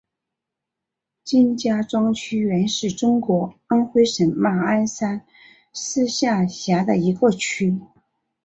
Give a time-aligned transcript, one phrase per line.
[1.23, 5.27] 金家庄区原是中国安徽省马鞍山
[5.75, 7.79] 市下辖的一个区。